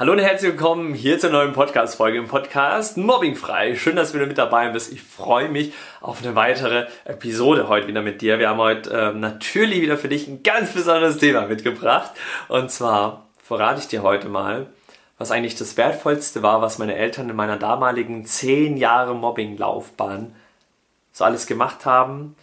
Hallo 0.00 0.12
und 0.12 0.18
herzlich 0.18 0.52
willkommen 0.52 0.94
hier 0.94 1.18
zur 1.18 1.28
neuen 1.28 1.52
Podcast-Folge 1.52 2.16
im 2.16 2.26
Podcast 2.26 2.96
Mobbingfrei. 2.96 3.76
Schön, 3.76 3.96
dass 3.96 4.12
du 4.12 4.14
wieder 4.14 4.26
mit 4.26 4.38
dabei 4.38 4.70
bist. 4.70 4.90
Ich 4.90 5.02
freue 5.02 5.50
mich 5.50 5.74
auf 6.00 6.22
eine 6.22 6.34
weitere 6.34 6.86
Episode 7.04 7.68
heute 7.68 7.86
wieder 7.86 8.00
mit 8.00 8.22
dir. 8.22 8.38
Wir 8.38 8.48
haben 8.48 8.60
heute 8.60 8.88
ähm, 8.88 9.20
natürlich 9.20 9.82
wieder 9.82 9.98
für 9.98 10.08
dich 10.08 10.26
ein 10.26 10.42
ganz 10.42 10.72
besonderes 10.72 11.18
Thema 11.18 11.48
mitgebracht. 11.48 12.12
Und 12.48 12.70
zwar 12.70 13.26
verrate 13.42 13.80
ich 13.80 13.88
dir 13.88 14.02
heute 14.02 14.30
mal, 14.30 14.68
was 15.18 15.30
eigentlich 15.30 15.56
das 15.56 15.76
Wertvollste 15.76 16.42
war, 16.42 16.62
was 16.62 16.78
meine 16.78 16.94
Eltern 16.94 17.28
in 17.28 17.36
meiner 17.36 17.58
damaligen 17.58 18.24
10 18.24 18.78
Jahre 18.78 19.14
Mobbing-Laufbahn 19.14 20.34
so 21.12 21.24
alles 21.24 21.46
gemacht 21.46 21.84
haben 21.84 22.36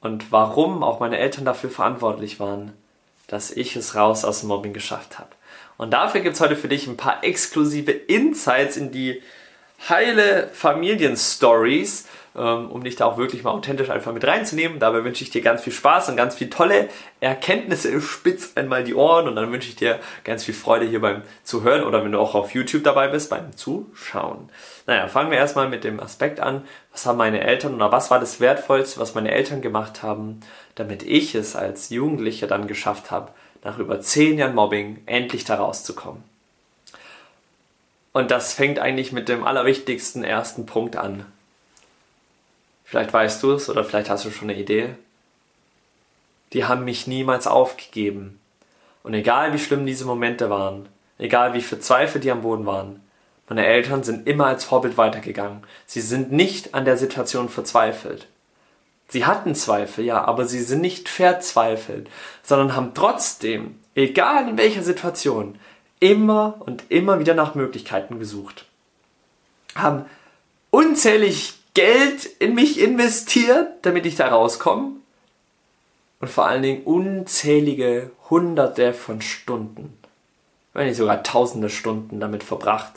und 0.00 0.32
warum 0.32 0.82
auch 0.82 1.00
meine 1.00 1.18
Eltern 1.18 1.44
dafür 1.44 1.68
verantwortlich 1.68 2.40
waren, 2.40 2.72
dass 3.26 3.50
ich 3.50 3.76
es 3.76 3.94
raus 3.94 4.24
aus 4.24 4.40
dem 4.40 4.48
Mobbing 4.48 4.72
geschafft 4.72 5.18
habe. 5.18 5.28
Und 5.76 5.90
dafür 5.90 6.20
gibt 6.20 6.34
es 6.34 6.40
heute 6.40 6.56
für 6.56 6.68
dich 6.68 6.86
ein 6.86 6.96
paar 6.96 7.24
exklusive 7.24 7.90
Insights 7.90 8.76
in 8.76 8.92
die 8.92 9.22
heile 9.88 10.48
Familienstories, 10.52 12.06
um 12.34 12.82
dich 12.82 12.96
da 12.96 13.06
auch 13.06 13.16
wirklich 13.16 13.44
mal 13.44 13.52
authentisch 13.52 13.90
einfach 13.90 14.12
mit 14.12 14.26
reinzunehmen. 14.26 14.80
Dabei 14.80 15.04
wünsche 15.04 15.22
ich 15.22 15.30
dir 15.30 15.40
ganz 15.40 15.62
viel 15.62 15.72
Spaß 15.72 16.08
und 16.08 16.16
ganz 16.16 16.34
viel 16.34 16.50
tolle 16.50 16.88
Erkenntnisse. 17.20 18.00
Spitz 18.00 18.52
einmal 18.56 18.82
die 18.82 18.94
Ohren 18.94 19.28
und 19.28 19.36
dann 19.36 19.52
wünsche 19.52 19.68
ich 19.68 19.76
dir 19.76 20.00
ganz 20.24 20.42
viel 20.42 20.54
Freude 20.54 20.84
hier 20.84 21.00
beim 21.00 21.22
Zuhören 21.44 21.84
oder 21.84 22.04
wenn 22.04 22.10
du 22.10 22.18
auch 22.18 22.34
auf 22.34 22.52
YouTube 22.52 22.82
dabei 22.82 23.06
bist, 23.06 23.30
beim 23.30 23.56
Zuschauen. 23.56 24.48
Naja, 24.86 25.06
fangen 25.06 25.30
wir 25.30 25.38
erstmal 25.38 25.68
mit 25.68 25.84
dem 25.84 26.00
Aspekt 26.00 26.40
an. 26.40 26.64
Was 26.90 27.06
haben 27.06 27.18
meine 27.18 27.40
Eltern 27.40 27.74
oder 27.74 27.92
was 27.92 28.10
war 28.10 28.18
das 28.18 28.40
Wertvollste, 28.40 28.98
was 28.98 29.14
meine 29.14 29.30
Eltern 29.30 29.62
gemacht 29.62 30.02
haben, 30.02 30.40
damit 30.74 31.04
ich 31.04 31.36
es 31.36 31.54
als 31.54 31.90
Jugendlicher 31.90 32.48
dann 32.48 32.66
geschafft 32.66 33.12
habe, 33.12 33.30
nach 33.62 33.78
über 33.78 34.00
zehn 34.00 34.38
Jahren 34.38 34.56
Mobbing 34.56 35.02
endlich 35.06 35.44
da 35.44 35.54
rauszukommen. 35.54 36.24
Und 38.12 38.30
das 38.30 38.54
fängt 38.54 38.78
eigentlich 38.78 39.12
mit 39.12 39.28
dem 39.28 39.44
allerwichtigsten 39.44 40.24
ersten 40.24 40.66
Punkt 40.66 40.96
an. 40.96 41.26
Vielleicht 42.94 43.12
weißt 43.12 43.42
du 43.42 43.50
es 43.50 43.68
oder 43.68 43.82
vielleicht 43.82 44.08
hast 44.08 44.24
du 44.24 44.30
schon 44.30 44.48
eine 44.48 44.56
Idee. 44.56 44.90
Die 46.52 46.64
haben 46.64 46.84
mich 46.84 47.08
niemals 47.08 47.48
aufgegeben. 47.48 48.38
Und 49.02 49.14
egal 49.14 49.52
wie 49.52 49.58
schlimm 49.58 49.84
diese 49.84 50.04
Momente 50.04 50.48
waren, 50.48 50.88
egal 51.18 51.54
wie 51.54 51.60
verzweifelt 51.60 52.22
die 52.22 52.30
am 52.30 52.42
Boden 52.42 52.66
waren, 52.66 53.02
meine 53.48 53.66
Eltern 53.66 54.04
sind 54.04 54.28
immer 54.28 54.46
als 54.46 54.62
Vorbild 54.62 54.96
weitergegangen. 54.96 55.64
Sie 55.86 56.00
sind 56.00 56.30
nicht 56.30 56.74
an 56.74 56.84
der 56.84 56.96
Situation 56.96 57.48
verzweifelt. 57.48 58.28
Sie 59.08 59.26
hatten 59.26 59.56
Zweifel, 59.56 60.04
ja, 60.04 60.22
aber 60.22 60.46
sie 60.46 60.62
sind 60.62 60.80
nicht 60.80 61.08
verzweifelt, 61.08 62.08
sondern 62.44 62.76
haben 62.76 62.94
trotzdem, 62.94 63.80
egal 63.96 64.48
in 64.48 64.56
welcher 64.56 64.84
Situation, 64.84 65.58
immer 65.98 66.60
und 66.60 66.84
immer 66.90 67.18
wieder 67.18 67.34
nach 67.34 67.56
Möglichkeiten 67.56 68.20
gesucht. 68.20 68.66
Haben 69.74 70.04
unzählig 70.70 71.54
Geld 71.74 72.24
in 72.38 72.54
mich 72.54 72.80
investiert, 72.80 73.68
damit 73.82 74.06
ich 74.06 74.14
da 74.14 74.28
rauskomme. 74.28 74.92
Und 76.20 76.28
vor 76.28 76.46
allen 76.46 76.62
Dingen 76.62 76.84
unzählige 76.84 78.10
Hunderte 78.30 78.94
von 78.94 79.20
Stunden, 79.20 79.98
wenn 80.72 80.86
nicht 80.86 80.96
sogar 80.96 81.22
tausende 81.22 81.68
Stunden 81.68 82.20
damit 82.20 82.42
verbracht, 82.42 82.92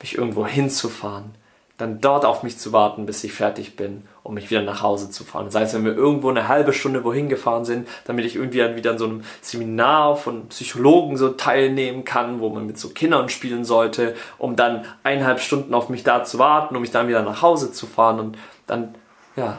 mich 0.00 0.16
irgendwo 0.16 0.46
hinzufahren, 0.46 1.34
dann 1.78 2.00
dort 2.00 2.24
auf 2.24 2.42
mich 2.42 2.56
zu 2.58 2.72
warten, 2.72 3.04
bis 3.04 3.22
ich 3.22 3.34
fertig 3.34 3.76
bin, 3.76 4.04
um 4.22 4.34
mich 4.34 4.50
wieder 4.50 4.62
nach 4.62 4.82
Hause 4.82 5.10
zu 5.10 5.24
fahren. 5.24 5.44
Das 5.46 5.54
heißt, 5.54 5.74
wenn 5.74 5.84
wir 5.84 5.94
irgendwo 5.94 6.30
eine 6.30 6.48
halbe 6.48 6.72
Stunde 6.72 7.04
wohin 7.04 7.28
gefahren 7.28 7.66
sind, 7.66 7.86
damit 8.06 8.24
ich 8.24 8.36
irgendwie 8.36 8.58
dann 8.58 8.76
wieder 8.76 8.92
an 8.92 8.98
so 8.98 9.04
einem 9.04 9.22
Seminar 9.42 10.16
von 10.16 10.48
Psychologen 10.48 11.18
so 11.18 11.30
teilnehmen 11.30 12.04
kann, 12.04 12.40
wo 12.40 12.48
man 12.48 12.66
mit 12.66 12.78
so 12.78 12.88
Kindern 12.88 13.28
spielen 13.28 13.64
sollte, 13.64 14.14
um 14.38 14.56
dann 14.56 14.86
eineinhalb 15.02 15.40
Stunden 15.40 15.74
auf 15.74 15.90
mich 15.90 16.02
da 16.02 16.24
zu 16.24 16.38
warten, 16.38 16.74
um 16.76 16.80
mich 16.80 16.92
dann 16.92 17.08
wieder 17.08 17.22
nach 17.22 17.42
Hause 17.42 17.72
zu 17.72 17.86
fahren 17.86 18.20
und 18.20 18.38
dann, 18.66 18.94
ja, 19.36 19.58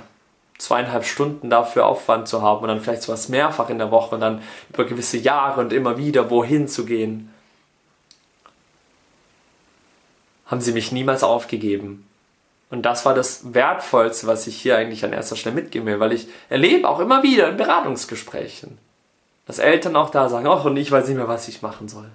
zweieinhalb 0.58 1.06
Stunden 1.06 1.52
dafür 1.52 1.86
Aufwand 1.86 2.28
zu 2.28 2.42
haben 2.42 2.62
und 2.62 2.70
dann 2.70 2.82
vielleicht 2.82 3.04
sowas 3.04 3.30
mehrfach 3.30 3.70
in 3.70 3.78
der 3.78 3.92
Woche 3.92 4.16
und 4.16 4.22
dann 4.22 4.42
über 4.74 4.86
gewisse 4.86 5.18
Jahre 5.18 5.62
und 5.62 5.72
immer 5.72 6.00
wieder 6.00 6.32
wohin 6.32 6.68
zu 6.68 6.84
gehen. 6.84 7.32
Haben 10.48 10.62
sie 10.62 10.72
mich 10.72 10.92
niemals 10.92 11.24
aufgegeben. 11.24 12.07
Und 12.70 12.84
das 12.84 13.06
war 13.06 13.14
das 13.14 13.54
Wertvollste, 13.54 14.28
was 14.28 14.46
ich 14.48 14.62
hier 14.62 14.78
eigentlich 14.78 15.06
an 15.06 15.14
erster 15.14 15.36
Stelle 15.36 15.56
mitgeben 15.56 15.88
will, 15.88 16.00
weil 16.00 16.12
ich 16.12 16.28
erlebe 16.50 16.88
auch 16.88 17.00
immer 17.00 17.24
wieder 17.24 17.50
in 17.50 17.58
Beratungsgesprächen, 17.58 18.78
dass 19.46 19.60
Eltern 19.60 19.96
auch 19.96 20.10
da 20.10 20.28
sagen, 20.28 20.48
ach, 20.48 20.66
und 20.66 20.76
ich 20.76 20.92
weiß 20.92 21.08
nicht 21.08 21.18
mehr, 21.18 21.30
was 21.30 21.48
ich 21.48 21.62
machen 21.62 21.88
soll. 21.88 22.10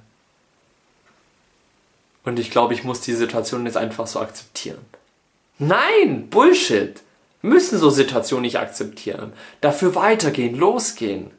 Und 2.25 2.39
ich 2.39 2.51
glaube, 2.51 2.75
ich 2.75 2.85
muss 2.85 3.01
die 3.01 3.15
Situation 3.15 3.65
jetzt 3.67 3.77
einfach 3.77 4.07
so 4.07 4.21
akzeptieren. 4.21 4.85
Nein, 5.59 6.29
Bullshit. 6.29 7.01
Wir 7.41 7.51
müssen 7.51 7.79
so 7.79 7.91
Situationen 7.91 8.43
nicht 8.43 8.59
akzeptieren. 8.59 9.33
Dafür 9.61 9.95
weitergehen, 9.95 10.57
losgehen. 10.57 11.31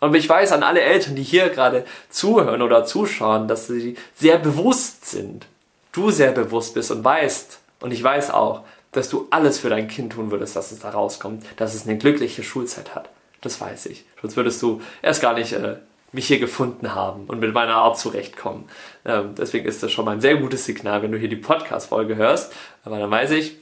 Und 0.00 0.14
ich 0.14 0.28
weiß 0.28 0.52
an 0.52 0.62
alle 0.62 0.80
Eltern, 0.80 1.16
die 1.16 1.22
hier 1.22 1.48
gerade 1.50 1.84
zuhören 2.08 2.62
oder 2.62 2.84
zuschauen, 2.84 3.48
dass 3.48 3.66
sie 3.66 3.96
sehr 4.14 4.38
bewusst 4.38 5.06
sind. 5.06 5.46
Du 5.92 6.10
sehr 6.10 6.32
bewusst 6.32 6.74
bist 6.74 6.90
und 6.90 7.04
weißt, 7.04 7.58
und 7.84 7.90
ich 7.90 8.02
weiß 8.02 8.30
auch, 8.30 8.62
dass 8.92 9.10
du 9.10 9.26
alles 9.28 9.58
für 9.58 9.68
dein 9.68 9.88
Kind 9.88 10.14
tun 10.14 10.30
würdest, 10.30 10.56
dass 10.56 10.72
es 10.72 10.78
da 10.78 10.88
rauskommt, 10.88 11.44
dass 11.56 11.74
es 11.74 11.86
eine 11.86 11.98
glückliche 11.98 12.42
Schulzeit 12.42 12.94
hat. 12.94 13.10
Das 13.42 13.60
weiß 13.60 13.84
ich. 13.86 14.06
Sonst 14.22 14.38
würdest 14.38 14.62
du 14.62 14.80
erst 15.02 15.20
gar 15.20 15.34
nicht 15.34 15.52
äh, 15.52 15.76
mich 16.10 16.26
hier 16.26 16.38
gefunden 16.38 16.94
haben 16.94 17.24
und 17.26 17.40
mit 17.40 17.52
meiner 17.52 17.74
Art 17.74 17.98
zurechtkommen. 17.98 18.70
Ähm, 19.04 19.34
deswegen 19.36 19.66
ist 19.66 19.82
das 19.82 19.92
schon 19.92 20.06
mal 20.06 20.12
ein 20.12 20.22
sehr 20.22 20.36
gutes 20.36 20.64
Signal, 20.64 21.02
wenn 21.02 21.12
du 21.12 21.18
hier 21.18 21.28
die 21.28 21.36
Podcast-Folge 21.36 22.16
hörst. 22.16 22.54
Aber 22.86 22.98
dann 22.98 23.10
weiß 23.10 23.32
ich, 23.32 23.54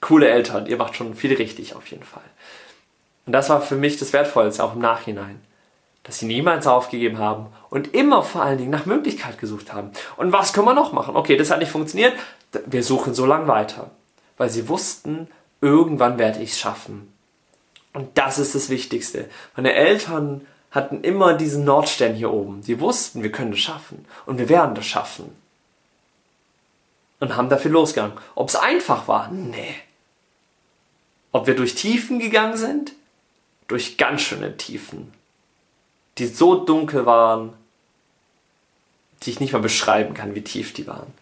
coole 0.00 0.28
Eltern, 0.28 0.66
ihr 0.66 0.76
macht 0.76 0.94
schon 0.94 1.16
viel 1.16 1.34
richtig 1.34 1.74
auf 1.74 1.88
jeden 1.88 2.04
Fall. 2.04 2.22
Und 3.26 3.32
das 3.32 3.50
war 3.50 3.60
für 3.60 3.74
mich 3.74 3.98
das 3.98 4.12
Wertvollste, 4.12 4.62
auch 4.62 4.74
im 4.74 4.80
Nachhinein 4.80 5.40
dass 6.04 6.18
sie 6.18 6.26
niemals 6.26 6.66
aufgegeben 6.66 7.18
haben 7.18 7.46
und 7.70 7.94
immer 7.94 8.22
vor 8.22 8.42
allen 8.42 8.58
Dingen 8.58 8.70
nach 8.70 8.86
Möglichkeit 8.86 9.38
gesucht 9.38 9.72
haben. 9.72 9.90
Und 10.16 10.32
was 10.32 10.52
können 10.52 10.66
wir 10.66 10.74
noch 10.74 10.92
machen? 10.92 11.16
Okay, 11.16 11.36
das 11.36 11.50
hat 11.50 11.58
nicht 11.58 11.72
funktioniert, 11.72 12.12
wir 12.66 12.82
suchen 12.82 13.14
so 13.14 13.26
lange 13.26 13.48
weiter, 13.48 13.90
weil 14.36 14.50
sie 14.50 14.68
wussten, 14.68 15.28
irgendwann 15.60 16.18
werde 16.18 16.42
ich 16.42 16.52
es 16.52 16.58
schaffen. 16.58 17.12
Und 17.92 18.18
das 18.18 18.38
ist 18.38 18.54
das 18.54 18.70
Wichtigste. 18.70 19.28
Meine 19.56 19.72
Eltern 19.72 20.46
hatten 20.70 21.02
immer 21.02 21.34
diesen 21.34 21.64
Nordstern 21.64 22.14
hier 22.14 22.32
oben. 22.32 22.62
Sie 22.62 22.80
wussten, 22.80 23.22
wir 23.22 23.30
können 23.30 23.52
das 23.52 23.60
schaffen 23.60 24.04
und 24.26 24.38
wir 24.38 24.48
werden 24.48 24.74
das 24.74 24.86
schaffen. 24.86 25.34
Und 27.20 27.36
haben 27.36 27.48
dafür 27.48 27.70
losgegangen. 27.70 28.16
Ob 28.34 28.48
es 28.48 28.56
einfach 28.56 29.06
war? 29.06 29.30
Nee. 29.30 29.76
Ob 31.30 31.46
wir 31.46 31.54
durch 31.54 31.74
Tiefen 31.74 32.18
gegangen 32.18 32.56
sind? 32.56 32.92
Durch 33.68 33.96
ganz 33.96 34.20
schöne 34.20 34.56
Tiefen 34.56 35.12
die 36.18 36.26
so 36.26 36.64
dunkel 36.64 37.06
waren, 37.06 37.52
die 39.22 39.30
ich 39.30 39.40
nicht 39.40 39.52
mal 39.52 39.62
beschreiben 39.62 40.14
kann, 40.14 40.34
wie 40.34 40.42
tief 40.42 40.72
die 40.72 40.86
waren. 40.86 41.12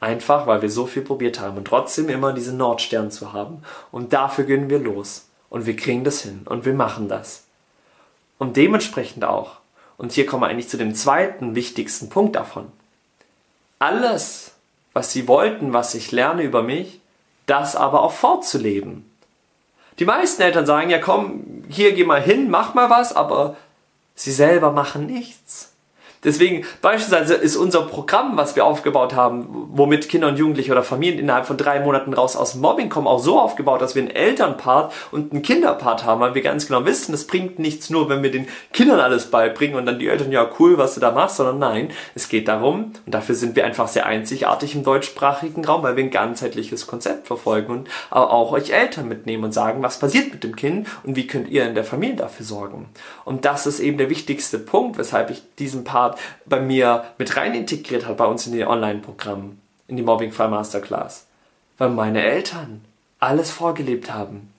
Einfach, 0.00 0.46
weil 0.46 0.62
wir 0.62 0.70
so 0.70 0.86
viel 0.86 1.02
probiert 1.02 1.40
haben 1.40 1.58
und 1.58 1.66
trotzdem 1.66 2.08
immer 2.08 2.32
diesen 2.32 2.56
Nordstern 2.56 3.10
zu 3.10 3.34
haben. 3.34 3.62
Und 3.92 4.14
dafür 4.14 4.44
gehen 4.44 4.70
wir 4.70 4.78
los. 4.78 5.28
Und 5.50 5.66
wir 5.66 5.76
kriegen 5.76 6.04
das 6.04 6.22
hin. 6.22 6.42
Und 6.46 6.64
wir 6.64 6.72
machen 6.72 7.08
das. 7.08 7.44
Und 8.38 8.56
dementsprechend 8.56 9.24
auch. 9.24 9.58
Und 9.98 10.12
hier 10.12 10.24
kommen 10.24 10.42
wir 10.42 10.48
eigentlich 10.48 10.70
zu 10.70 10.78
dem 10.78 10.94
zweiten 10.94 11.54
wichtigsten 11.54 12.08
Punkt 12.08 12.34
davon. 12.34 12.72
Alles, 13.78 14.52
was 14.94 15.12
sie 15.12 15.28
wollten, 15.28 15.74
was 15.74 15.94
ich 15.94 16.10
lerne 16.12 16.42
über 16.42 16.62
mich, 16.62 17.00
das 17.44 17.76
aber 17.76 18.02
auch 18.02 18.12
fortzuleben. 18.12 19.04
Die 19.98 20.06
meisten 20.06 20.40
Eltern 20.40 20.64
sagen, 20.64 20.88
ja 20.88 20.98
komm, 20.98 21.64
hier 21.68 21.92
geh 21.92 22.04
mal 22.04 22.22
hin, 22.22 22.48
mach 22.48 22.72
mal 22.72 22.88
was, 22.88 23.14
aber 23.14 23.56
sie 24.14 24.32
selber 24.32 24.72
machen 24.72 25.04
nichts. 25.04 25.69
Deswegen 26.22 26.66
beispielsweise 26.82 27.34
ist 27.34 27.56
unser 27.56 27.82
Programm, 27.82 28.36
was 28.36 28.54
wir 28.54 28.66
aufgebaut 28.66 29.14
haben, 29.14 29.68
womit 29.72 30.10
Kinder 30.10 30.28
und 30.28 30.36
Jugendliche 30.36 30.70
oder 30.70 30.82
Familien 30.82 31.18
innerhalb 31.18 31.46
von 31.46 31.56
drei 31.56 31.80
Monaten 31.80 32.12
raus 32.12 32.36
aus 32.36 32.54
Mobbing 32.56 32.90
kommen, 32.90 33.06
auch 33.06 33.20
so 33.20 33.40
aufgebaut, 33.40 33.80
dass 33.80 33.94
wir 33.94 34.02
einen 34.02 34.10
Elternpart 34.10 34.92
und 35.12 35.32
einen 35.32 35.40
Kinderpart 35.40 36.04
haben, 36.04 36.20
weil 36.20 36.34
wir 36.34 36.42
ganz 36.42 36.66
genau 36.66 36.84
wissen, 36.84 37.14
es 37.14 37.26
bringt 37.26 37.58
nichts 37.58 37.88
nur, 37.88 38.10
wenn 38.10 38.22
wir 38.22 38.30
den 38.30 38.48
Kindern 38.74 39.00
alles 39.00 39.30
beibringen 39.30 39.76
und 39.76 39.86
dann 39.86 39.98
die 39.98 40.08
Eltern, 40.08 40.30
ja 40.30 40.48
cool, 40.58 40.76
was 40.76 40.94
du 40.94 41.00
da 41.00 41.10
machst, 41.10 41.36
sondern 41.36 41.58
nein, 41.58 41.90
es 42.14 42.28
geht 42.28 42.48
darum, 42.48 42.92
und 43.06 43.14
dafür 43.14 43.34
sind 43.34 43.56
wir 43.56 43.64
einfach 43.64 43.88
sehr 43.88 44.04
einzigartig 44.04 44.74
im 44.74 44.84
deutschsprachigen 44.84 45.64
Raum, 45.64 45.82
weil 45.82 45.96
wir 45.96 46.04
ein 46.04 46.10
ganzheitliches 46.10 46.86
Konzept 46.86 47.28
verfolgen 47.28 47.72
und 47.72 47.88
auch 48.10 48.52
euch 48.52 48.70
Eltern 48.70 49.08
mitnehmen 49.08 49.44
und 49.44 49.52
sagen, 49.52 49.82
was 49.82 49.98
passiert 49.98 50.32
mit 50.32 50.44
dem 50.44 50.54
Kind 50.54 50.86
und 51.02 51.16
wie 51.16 51.26
könnt 51.26 51.48
ihr 51.48 51.66
in 51.66 51.74
der 51.74 51.84
Familie 51.84 52.16
dafür 52.16 52.44
sorgen. 52.44 52.90
Und 53.24 53.46
das 53.46 53.66
ist 53.66 53.80
eben 53.80 53.96
der 53.96 54.10
wichtigste 54.10 54.58
Punkt, 54.58 54.98
weshalb 54.98 55.30
ich 55.30 55.42
diesen 55.58 55.84
Part 55.84 56.09
Part 56.10 56.18
bei 56.46 56.60
mir 56.60 57.04
mit 57.18 57.36
rein 57.36 57.54
integriert 57.54 58.06
hat 58.06 58.16
bei 58.16 58.24
uns 58.24 58.46
in 58.46 58.52
die 58.52 58.66
Online-Programme, 58.66 59.56
in 59.88 59.96
die 59.96 60.02
Mobbing 60.02 60.32
Frei 60.32 60.48
Masterclass. 60.48 61.26
Weil 61.78 61.90
meine 61.90 62.22
Eltern 62.22 62.84
alles 63.18 63.50
vorgelebt 63.50 64.12
haben. 64.12 64.52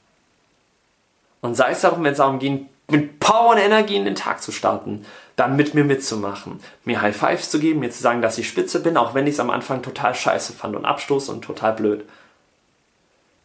Und 1.41 1.55
sei 1.55 1.71
es 1.71 1.81
darum, 1.81 2.03
wenn 2.03 2.11
es 2.11 2.17
darum 2.17 2.39
ging, 2.39 2.67
mit 2.89 3.19
Power 3.19 3.51
und 3.51 3.57
Energie 3.57 3.95
in 3.95 4.05
den 4.05 4.15
Tag 4.15 4.41
zu 4.41 4.51
starten, 4.51 5.05
dann 5.35 5.55
mit 5.55 5.73
mir 5.73 5.83
mitzumachen, 5.83 6.59
mir 6.83 7.01
High 7.01 7.15
Fives 7.15 7.49
zu 7.49 7.59
geben, 7.59 7.79
mir 7.79 7.89
zu 7.89 8.01
sagen, 8.01 8.21
dass 8.21 8.37
ich 8.37 8.47
spitze 8.47 8.81
bin, 8.81 8.97
auch 8.97 9.13
wenn 9.13 9.27
ich 9.27 9.35
es 9.35 9.39
am 9.39 9.49
Anfang 9.49 9.81
total 9.81 10.13
scheiße 10.13 10.53
fand 10.53 10.75
und 10.75 10.85
Abstoß 10.85 11.29
und 11.29 11.41
total 11.41 11.73
blöd. 11.73 12.05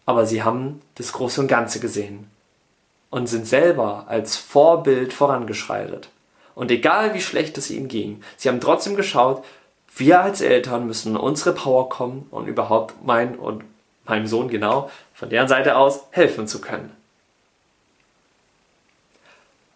Aber 0.05 0.26
sie 0.26 0.43
haben 0.43 0.82
das 0.97 1.12
Große 1.12 1.41
und 1.41 1.49
Ganze 1.49 1.81
gesehen 1.81 2.29
und 3.11 3.29
sind 3.29 3.47
selber 3.47 4.05
als 4.09 4.37
Vorbild 4.37 5.12
vorangeschreitet. 5.12 6.09
Und 6.56 6.70
egal 6.70 7.12
wie 7.12 7.20
schlecht 7.20 7.58
es 7.58 7.70
ihnen 7.70 7.87
ging, 7.87 8.23
sie 8.38 8.49
haben 8.49 8.62
trotzdem 8.62 8.97
geschaut, 8.97 9.44
wir 9.94 10.20
als 10.20 10.41
Eltern 10.41 10.87
müssen 10.87 11.11
in 11.11 11.17
unsere 11.19 11.53
Power 11.53 11.91
kommen 11.91 12.26
und 12.31 12.49
überhaupt 12.49 12.94
mein 13.05 13.37
und 13.37 13.62
meinem 14.06 14.26
Sohn 14.26 14.49
genau 14.49 14.91
von 15.12 15.29
deren 15.29 15.49
Seite 15.49 15.76
aus 15.76 16.00
helfen 16.11 16.49
zu 16.49 16.62
können. 16.62 16.91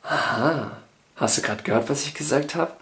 Aha, 0.02 0.72
hast 1.16 1.36
du 1.36 1.42
gerade 1.42 1.62
gehört, 1.62 1.90
was 1.90 2.04
ich 2.06 2.14
gesagt 2.14 2.54
habe? 2.54 2.72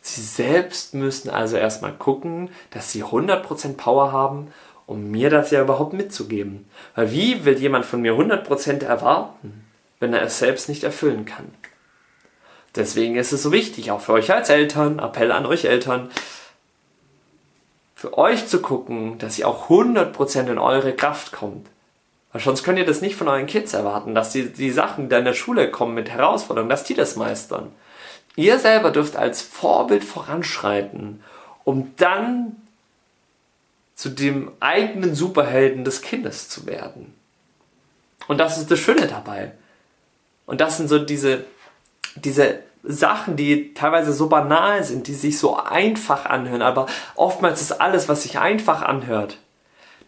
Sie 0.00 0.22
selbst 0.22 0.94
müssen 0.94 1.28
also 1.28 1.56
erstmal 1.56 1.92
gucken, 1.92 2.50
dass 2.70 2.92
sie 2.92 3.02
100% 3.02 3.76
Power 3.76 4.12
haben, 4.12 4.54
um 4.86 5.10
mir 5.10 5.28
das 5.28 5.50
ja 5.50 5.60
überhaupt 5.60 5.92
mitzugeben. 5.92 6.70
Weil 6.94 7.10
wie 7.10 7.44
will 7.44 7.58
jemand 7.58 7.84
von 7.84 8.00
mir 8.00 8.12
100% 8.12 8.84
erwarten, 8.84 9.66
wenn 9.98 10.14
er 10.14 10.22
es 10.22 10.38
selbst 10.38 10.68
nicht 10.68 10.84
erfüllen 10.84 11.24
kann? 11.24 11.52
Deswegen 12.76 13.16
ist 13.16 13.32
es 13.32 13.42
so 13.42 13.52
wichtig, 13.52 13.90
auch 13.90 14.00
für 14.00 14.12
euch 14.12 14.32
als 14.32 14.48
Eltern, 14.48 14.98
Appell 14.98 15.32
an 15.32 15.46
euch 15.46 15.64
Eltern, 15.64 16.10
für 17.94 18.16
euch 18.16 18.46
zu 18.46 18.62
gucken, 18.62 19.18
dass 19.18 19.38
ihr 19.38 19.48
auch 19.48 19.68
100% 19.68 20.50
in 20.50 20.58
eure 20.58 20.94
Kraft 20.94 21.32
kommt. 21.32 21.66
Weil 22.32 22.40
sonst 22.40 22.62
könnt 22.62 22.78
ihr 22.78 22.86
das 22.86 23.00
nicht 23.00 23.16
von 23.16 23.28
euren 23.28 23.46
Kids 23.46 23.74
erwarten, 23.74 24.14
dass 24.14 24.30
die, 24.30 24.52
die 24.52 24.70
Sachen, 24.70 25.08
die 25.08 25.16
in 25.16 25.24
der 25.24 25.34
Schule 25.34 25.70
kommen 25.70 25.94
mit 25.94 26.10
Herausforderungen, 26.10 26.70
dass 26.70 26.84
die 26.84 26.94
das 26.94 27.16
meistern. 27.16 27.72
Ihr 28.36 28.58
selber 28.58 28.90
dürft 28.92 29.16
als 29.16 29.42
Vorbild 29.42 30.04
voranschreiten, 30.04 31.22
um 31.64 31.92
dann 31.96 32.56
zu 33.96 34.08
dem 34.08 34.52
eigenen 34.60 35.14
Superhelden 35.14 35.84
des 35.84 36.00
Kindes 36.00 36.48
zu 36.48 36.66
werden. 36.66 37.14
Und 38.28 38.38
das 38.38 38.58
ist 38.58 38.70
das 38.70 38.78
Schöne 38.78 39.08
dabei. 39.08 39.52
Und 40.46 40.60
das 40.60 40.76
sind 40.78 40.88
so 40.88 40.98
diese, 40.98 41.44
diese 42.16 42.60
Sachen, 42.82 43.36
die 43.36 43.74
teilweise 43.74 44.12
so 44.12 44.28
banal 44.28 44.84
sind, 44.84 45.06
die 45.06 45.14
sich 45.14 45.38
so 45.38 45.56
einfach 45.56 46.26
anhören, 46.26 46.62
aber 46.62 46.86
oftmals 47.14 47.60
ist 47.60 47.80
alles, 47.80 48.08
was 48.08 48.22
sich 48.22 48.38
einfach 48.38 48.82
anhört, 48.82 49.38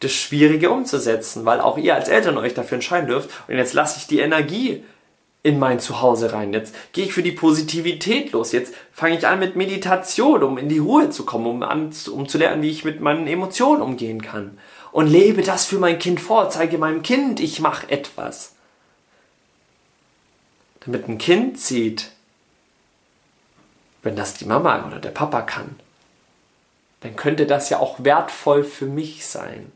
das 0.00 0.12
Schwierige 0.12 0.70
umzusetzen, 0.70 1.44
weil 1.44 1.60
auch 1.60 1.78
ihr 1.78 1.94
als 1.94 2.08
Eltern 2.08 2.38
euch 2.38 2.54
dafür 2.54 2.76
entscheiden 2.76 3.08
dürft. 3.08 3.30
Und 3.46 3.56
jetzt 3.56 3.72
lasse 3.72 3.98
ich 3.98 4.06
die 4.06 4.18
Energie 4.18 4.82
in 5.44 5.58
mein 5.58 5.80
Zuhause 5.80 6.32
rein. 6.32 6.52
Jetzt 6.52 6.74
gehe 6.92 7.04
ich 7.04 7.12
für 7.12 7.22
die 7.22 7.32
Positivität 7.32 8.32
los. 8.32 8.52
Jetzt 8.52 8.74
fange 8.92 9.16
ich 9.16 9.26
an 9.26 9.38
mit 9.38 9.56
Meditation, 9.56 10.42
um 10.42 10.58
in 10.58 10.68
die 10.68 10.78
Ruhe 10.78 11.10
zu 11.10 11.24
kommen, 11.24 11.46
um, 11.46 11.62
an, 11.62 11.90
um 12.12 12.28
zu 12.28 12.38
lernen, 12.38 12.62
wie 12.62 12.70
ich 12.70 12.84
mit 12.84 13.00
meinen 13.00 13.26
Emotionen 13.26 13.82
umgehen 13.82 14.22
kann. 14.22 14.58
Und 14.92 15.06
lebe 15.06 15.42
das 15.42 15.66
für 15.66 15.78
mein 15.78 15.98
Kind 15.98 16.20
vor. 16.20 16.50
Zeige 16.50 16.78
meinem 16.78 17.02
Kind, 17.02 17.40
ich 17.40 17.60
mache 17.60 17.90
etwas. 17.90 18.54
Damit 20.84 21.08
ein 21.08 21.18
Kind 21.18 21.58
sieht, 21.58 22.10
wenn 24.02 24.16
das 24.16 24.34
die 24.34 24.44
Mama 24.44 24.84
oder 24.86 24.98
der 24.98 25.10
Papa 25.10 25.42
kann, 25.42 25.78
dann 27.00 27.16
könnte 27.16 27.46
das 27.46 27.68
ja 27.68 27.78
auch 27.78 28.02
wertvoll 28.02 28.64
für 28.64 28.86
mich 28.86 29.26
sein. 29.26 29.70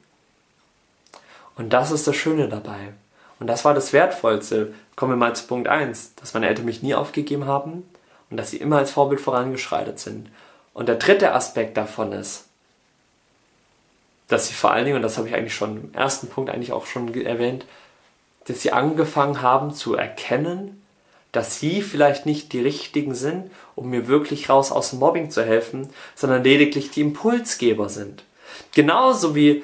Und 1.56 1.72
das 1.72 1.90
ist 1.90 2.06
das 2.06 2.16
Schöne 2.16 2.48
dabei. 2.48 2.92
Und 3.38 3.46
das 3.46 3.64
war 3.64 3.74
das 3.74 3.92
Wertvollste. 3.92 4.74
Kommen 4.94 5.12
wir 5.12 5.16
mal 5.16 5.34
zu 5.36 5.46
Punkt 5.46 5.68
1, 5.68 6.14
dass 6.16 6.34
meine 6.34 6.48
Eltern 6.48 6.64
mich 6.64 6.82
nie 6.82 6.94
aufgegeben 6.94 7.46
haben 7.46 7.88
und 8.30 8.36
dass 8.36 8.50
sie 8.50 8.58
immer 8.58 8.78
als 8.78 8.90
Vorbild 8.90 9.20
vorangeschreitet 9.20 9.98
sind. 9.98 10.30
Und 10.72 10.88
der 10.88 10.96
dritte 10.96 11.32
Aspekt 11.32 11.76
davon 11.76 12.12
ist, 12.12 12.46
dass 14.28 14.48
sie 14.48 14.54
vor 14.54 14.72
allen 14.72 14.84
Dingen, 14.84 14.96
und 14.96 15.02
das 15.02 15.18
habe 15.18 15.28
ich 15.28 15.34
eigentlich 15.34 15.54
schon 15.54 15.76
im 15.76 15.94
ersten 15.94 16.28
Punkt 16.28 16.50
eigentlich 16.50 16.72
auch 16.72 16.86
schon 16.86 17.14
erwähnt, 17.14 17.64
dass 18.46 18.62
sie 18.62 18.72
angefangen 18.72 19.42
haben 19.42 19.72
zu 19.72 19.94
erkennen, 19.94 20.82
dass 21.36 21.60
sie 21.60 21.82
vielleicht 21.82 22.24
nicht 22.24 22.52
die 22.52 22.60
richtigen 22.60 23.14
sind, 23.14 23.50
um 23.74 23.90
mir 23.90 24.08
wirklich 24.08 24.48
raus 24.48 24.72
aus 24.72 24.90
dem 24.90 25.00
Mobbing 25.00 25.30
zu 25.30 25.44
helfen, 25.44 25.90
sondern 26.14 26.42
lediglich 26.42 26.90
die 26.90 27.02
Impulsgeber 27.02 27.90
sind. 27.90 28.24
Genauso 28.72 29.34
wie 29.34 29.62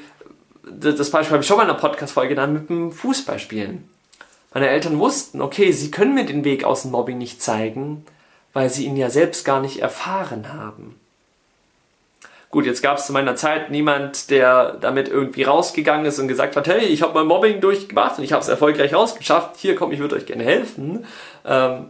das 0.65 1.11
Beispiel 1.11 1.33
habe 1.33 1.43
ich 1.43 1.47
schon 1.47 1.57
mal 1.57 1.65
in 1.65 1.71
einer 1.71 1.79
Podcast-Folge 1.79 2.35
genannt 2.35 2.53
mit 2.53 2.69
dem 2.69 2.93
Fußballspielen. 2.93 3.89
Meine 4.53 4.69
Eltern 4.69 4.99
wussten, 4.99 5.41
okay, 5.41 5.73
sie 5.73 5.91
können 5.91 6.15
mir 6.15 6.27
den 6.27 6.45
Weg 6.45 6.65
aus 6.65 6.83
dem 6.83 6.91
Mobbing 6.91 7.17
nicht 7.17 7.41
zeigen, 7.43 8.05
weil 8.53 8.69
sie 8.69 8.85
ihn 8.85 8.97
ja 8.97 9.09
selbst 9.09 9.45
gar 9.47 9.61
nicht 9.61 9.79
erfahren 9.79 10.53
haben. 10.53 11.01
Gut, 12.53 12.67
jetzt 12.67 12.83
gab 12.83 12.99
es 12.99 13.07
zu 13.07 13.15
meiner 13.15 13.35
Zeit 13.35 13.71
niemand, 13.71 14.29
der 14.29 14.75
damit 14.75 15.09
irgendwie 15.09 15.43
rausgegangen 15.43 16.05
ist 16.05 16.19
und 16.19 16.29
gesagt 16.29 16.55
hat, 16.55 16.69
hey, 16.69 16.85
ich 16.85 17.01
habe 17.01 17.15
mein 17.15 17.27
Mobbing 17.27 17.63
durchgemacht 17.63 18.19
und 18.19 18.25
ich 18.25 18.33
habe 18.35 18.43
es 18.43 18.49
erfolgreich 18.49 18.93
rausgeschafft. 18.93 19.57
Hier, 19.57 19.75
komm, 19.75 19.91
ich 19.91 20.01
würde 20.01 20.17
euch 20.17 20.27
gerne 20.27 20.45
helfen. 20.45 21.07
Ähm, 21.47 21.87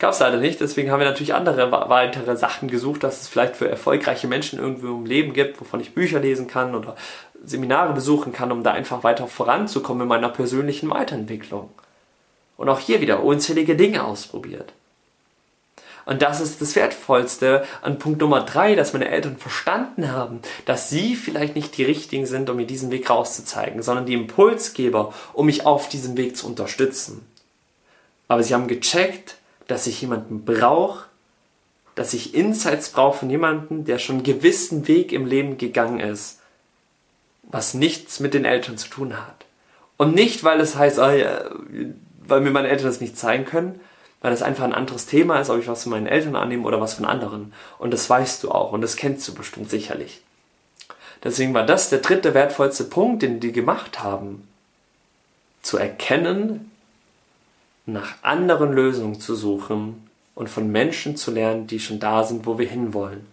gab 0.00 0.10
es 0.10 0.18
leider 0.18 0.38
nicht. 0.38 0.60
Deswegen 0.60 0.90
haben 0.90 0.98
wir 0.98 1.06
natürlich 1.06 1.32
andere 1.32 1.70
weitere 1.70 2.36
Sachen 2.36 2.68
gesucht, 2.68 3.04
dass 3.04 3.20
es 3.22 3.28
vielleicht 3.28 3.54
für 3.54 3.68
erfolgreiche 3.68 4.26
Menschen 4.26 4.58
irgendwo 4.58 4.88
im 4.88 5.06
Leben 5.06 5.32
gibt, 5.32 5.60
wovon 5.60 5.78
ich 5.78 5.94
Bücher 5.94 6.18
lesen 6.18 6.48
kann 6.48 6.74
oder 6.74 6.96
Seminare 7.44 7.92
besuchen 7.92 8.32
kann, 8.32 8.50
um 8.50 8.64
da 8.64 8.72
einfach 8.72 9.04
weiter 9.04 9.28
voranzukommen 9.28 10.02
in 10.02 10.08
meiner 10.08 10.28
persönlichen 10.28 10.90
Weiterentwicklung. 10.90 11.70
Und 12.56 12.68
auch 12.68 12.80
hier 12.80 13.00
wieder 13.00 13.22
unzählige 13.22 13.76
Dinge 13.76 14.02
ausprobiert. 14.02 14.72
Und 16.06 16.22
das 16.22 16.40
ist 16.40 16.62
das 16.62 16.76
Wertvollste 16.76 17.64
an 17.82 17.98
Punkt 17.98 18.20
Nummer 18.20 18.42
drei, 18.42 18.76
dass 18.76 18.92
meine 18.92 19.08
Eltern 19.08 19.36
verstanden 19.36 20.12
haben, 20.12 20.40
dass 20.64 20.88
sie 20.88 21.16
vielleicht 21.16 21.56
nicht 21.56 21.76
die 21.76 21.84
richtigen 21.84 22.26
sind, 22.26 22.48
um 22.48 22.56
mir 22.56 22.66
diesen 22.66 22.92
Weg 22.92 23.10
rauszuzeigen, 23.10 23.82
sondern 23.82 24.06
die 24.06 24.14
Impulsgeber, 24.14 25.12
um 25.32 25.46
mich 25.46 25.66
auf 25.66 25.88
diesem 25.88 26.16
Weg 26.16 26.36
zu 26.36 26.46
unterstützen. 26.46 27.26
Aber 28.28 28.44
sie 28.44 28.54
haben 28.54 28.68
gecheckt, 28.68 29.36
dass 29.66 29.88
ich 29.88 30.00
jemanden 30.00 30.44
brauche, 30.44 31.06
dass 31.96 32.14
ich 32.14 32.34
Insights 32.34 32.90
brauche 32.90 33.18
von 33.18 33.30
jemandem, 33.30 33.84
der 33.84 33.98
schon 33.98 34.16
einen 34.16 34.24
gewissen 34.24 34.86
Weg 34.86 35.12
im 35.12 35.26
Leben 35.26 35.58
gegangen 35.58 35.98
ist, 35.98 36.38
was 37.42 37.74
nichts 37.74 38.20
mit 38.20 38.32
den 38.32 38.44
Eltern 38.44 38.78
zu 38.78 38.88
tun 38.88 39.16
hat. 39.16 39.44
Und 39.96 40.14
nicht, 40.14 40.44
weil 40.44 40.60
es 40.60 40.76
heißt, 40.76 41.00
oh 41.00 41.08
ja, 41.08 41.50
weil 42.26 42.42
mir 42.42 42.50
meine 42.50 42.68
Eltern 42.68 42.86
das 42.86 43.00
nicht 43.00 43.18
zeigen 43.18 43.44
können, 43.44 43.80
weil 44.20 44.30
das 44.30 44.42
einfach 44.42 44.64
ein 44.64 44.74
anderes 44.74 45.06
Thema 45.06 45.40
ist, 45.40 45.50
ob 45.50 45.58
ich 45.58 45.68
was 45.68 45.82
von 45.82 45.90
meinen 45.90 46.06
Eltern 46.06 46.36
annehme 46.36 46.64
oder 46.64 46.80
was 46.80 46.94
von 46.94 47.04
anderen. 47.04 47.52
Und 47.78 47.92
das 47.92 48.08
weißt 48.08 48.42
du 48.42 48.50
auch 48.50 48.72
und 48.72 48.80
das 48.80 48.96
kennst 48.96 49.26
du 49.28 49.34
bestimmt 49.34 49.70
sicherlich. 49.70 50.22
Deswegen 51.22 51.54
war 51.54 51.64
das 51.64 51.90
der 51.90 52.00
dritte 52.00 52.34
wertvollste 52.34 52.84
Punkt, 52.84 53.22
den 53.22 53.40
die 53.40 53.52
gemacht 53.52 54.02
haben. 54.02 54.46
Zu 55.62 55.78
erkennen, 55.78 56.70
nach 57.86 58.14
anderen 58.22 58.72
Lösungen 58.72 59.20
zu 59.20 59.34
suchen 59.34 60.08
und 60.34 60.48
von 60.48 60.70
Menschen 60.70 61.16
zu 61.16 61.30
lernen, 61.30 61.66
die 61.66 61.80
schon 61.80 62.00
da 62.00 62.24
sind, 62.24 62.46
wo 62.46 62.58
wir 62.58 62.68
hinwollen. 62.68 63.26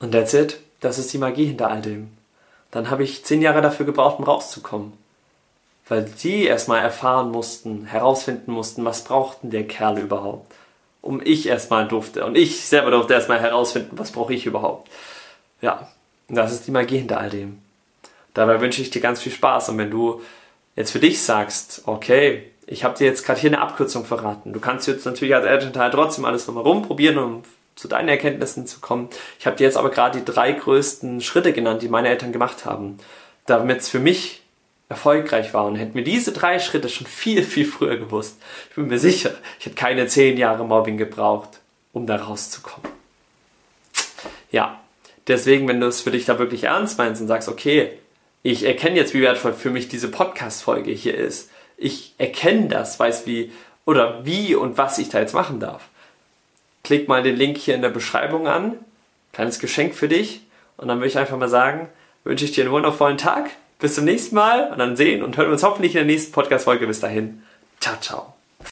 Und 0.00 0.12
that's 0.12 0.34
it. 0.34 0.60
Das 0.80 0.98
ist 0.98 1.12
die 1.12 1.18
Magie 1.18 1.46
hinter 1.46 1.70
all 1.70 1.82
dem. 1.82 2.10
Dann 2.70 2.90
habe 2.90 3.04
ich 3.04 3.24
zehn 3.24 3.42
Jahre 3.42 3.62
dafür 3.62 3.86
gebraucht, 3.86 4.18
um 4.18 4.24
rauszukommen. 4.24 4.92
Weil 5.90 6.04
die 6.04 6.44
erstmal 6.44 6.82
erfahren 6.82 7.32
mussten, 7.32 7.84
herausfinden 7.84 8.52
mussten, 8.52 8.84
was 8.84 9.02
brauchten 9.02 9.50
der 9.50 9.66
Kerl 9.66 9.98
überhaupt. 9.98 10.54
Um 11.02 11.20
ich 11.20 11.48
erstmal 11.48 11.88
durfte. 11.88 12.24
Und 12.24 12.36
ich 12.36 12.64
selber 12.64 12.92
durfte 12.92 13.14
erstmal 13.14 13.40
herausfinden, 13.40 13.98
was 13.98 14.12
brauche 14.12 14.32
ich 14.32 14.46
überhaupt. 14.46 14.88
Ja, 15.60 15.88
das 16.28 16.52
ist 16.52 16.68
die 16.68 16.70
Magie 16.70 16.98
hinter 16.98 17.18
all 17.18 17.30
dem. 17.30 17.58
Dabei 18.34 18.60
wünsche 18.60 18.80
ich 18.80 18.90
dir 18.90 19.00
ganz 19.00 19.20
viel 19.20 19.32
Spaß. 19.32 19.70
Und 19.70 19.78
wenn 19.78 19.90
du 19.90 20.22
jetzt 20.76 20.92
für 20.92 21.00
dich 21.00 21.20
sagst, 21.22 21.82
okay, 21.86 22.44
ich 22.68 22.84
habe 22.84 22.96
dir 22.96 23.08
jetzt 23.08 23.26
gerade 23.26 23.40
hier 23.40 23.50
eine 23.50 23.60
Abkürzung 23.60 24.04
verraten. 24.04 24.52
Du 24.52 24.60
kannst 24.60 24.86
jetzt 24.86 25.04
natürlich 25.06 25.34
als 25.34 25.44
Elternteil 25.44 25.90
trotzdem 25.90 26.24
alles 26.24 26.46
nochmal 26.46 26.62
rumprobieren, 26.62 27.18
um 27.18 27.42
zu 27.74 27.88
deinen 27.88 28.08
Erkenntnissen 28.08 28.64
zu 28.68 28.78
kommen. 28.78 29.08
Ich 29.40 29.46
habe 29.48 29.56
dir 29.56 29.64
jetzt 29.64 29.76
aber 29.76 29.90
gerade 29.90 30.20
die 30.20 30.24
drei 30.24 30.52
größten 30.52 31.20
Schritte 31.20 31.52
genannt, 31.52 31.82
die 31.82 31.88
meine 31.88 32.10
Eltern 32.10 32.30
gemacht 32.30 32.64
haben, 32.64 32.98
damit 33.46 33.80
es 33.80 33.88
für 33.88 33.98
mich 33.98 34.40
erfolgreich 34.90 35.54
war. 35.54 35.64
Und 35.64 35.76
hätten 35.76 35.96
mir 35.96 36.04
diese 36.04 36.32
drei 36.32 36.58
Schritte 36.58 36.90
schon 36.90 37.06
viel, 37.06 37.42
viel 37.42 37.64
früher 37.64 37.96
gewusst, 37.96 38.36
ich 38.68 38.74
bin 38.74 38.88
mir 38.88 38.98
sicher, 38.98 39.30
ich 39.58 39.64
hätte 39.64 39.76
keine 39.76 40.06
zehn 40.06 40.36
Jahre 40.36 40.66
Mobbing 40.66 40.98
gebraucht, 40.98 41.60
um 41.94 42.06
da 42.06 42.16
rauszukommen. 42.16 42.90
Ja, 44.50 44.80
deswegen, 45.26 45.66
wenn 45.68 45.80
du 45.80 45.86
es 45.86 46.02
für 46.02 46.10
dich 46.10 46.26
da 46.26 46.38
wirklich 46.38 46.64
ernst 46.64 46.98
meinst 46.98 47.22
und 47.22 47.28
sagst, 47.28 47.48
okay, 47.48 47.92
ich 48.42 48.64
erkenne 48.64 48.96
jetzt, 48.96 49.14
wie 49.14 49.22
wertvoll 49.22 49.52
für 49.52 49.70
mich 49.70 49.88
diese 49.88 50.10
Podcast-Folge 50.10 50.90
hier 50.90 51.16
ist. 51.16 51.50
Ich 51.76 52.14
erkenne 52.18 52.68
das, 52.68 52.98
weiß 52.98 53.26
wie 53.26 53.52
oder 53.86 54.24
wie 54.24 54.54
und 54.54 54.76
was 54.76 54.98
ich 54.98 55.08
da 55.08 55.20
jetzt 55.20 55.34
machen 55.34 55.60
darf. 55.60 55.88
Klick 56.82 57.06
mal 57.06 57.22
den 57.22 57.36
Link 57.36 57.58
hier 57.58 57.74
in 57.74 57.82
der 57.82 57.90
Beschreibung 57.90 58.48
an. 58.48 58.78
Kleines 59.32 59.58
Geschenk 59.60 59.94
für 59.94 60.08
dich. 60.08 60.40
Und 60.78 60.88
dann 60.88 60.98
würde 60.98 61.08
ich 61.08 61.18
einfach 61.18 61.36
mal 61.36 61.48
sagen, 61.48 61.88
wünsche 62.24 62.44
ich 62.44 62.52
dir 62.52 62.64
einen 62.64 62.72
wundervollen 62.72 63.18
Tag. 63.18 63.50
Bis 63.80 63.94
zum 63.94 64.04
nächsten 64.04 64.34
Mal 64.34 64.70
und 64.70 64.78
dann 64.78 64.96
sehen 64.96 65.22
und 65.22 65.36
hören 65.36 65.48
wir 65.48 65.52
uns 65.52 65.62
hoffentlich 65.62 65.92
in 65.92 65.98
der 65.98 66.06
nächsten 66.06 66.32
Podcast-Folge. 66.32 66.86
Bis 66.86 67.00
dahin. 67.00 67.42
Ciao, 67.80 67.96
ciao. 68.00 68.39